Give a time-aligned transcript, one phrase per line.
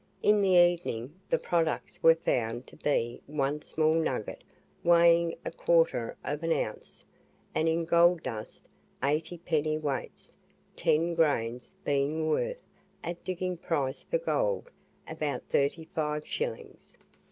[0.23, 4.43] In the evening, the products were found to be one small nugget
[4.83, 7.05] weighing a quarter of an ounce,
[7.53, 8.67] and in gold dust
[9.03, 10.35] eight pennyweights,
[10.75, 12.63] ten grains, being worth,
[13.03, 14.71] at the digging price for gold,
[15.07, 16.97] about thirty five shillings.